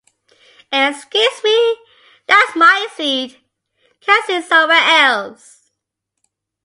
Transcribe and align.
Excuse 0.73 1.43
me, 1.43 1.77
that's 2.27 2.55
my 2.55 2.87
seat. 2.97 3.37
Can 3.99 4.17
you 4.29 4.41
sit 4.41 4.49
somewhere 4.49 4.75
else? 4.81 5.69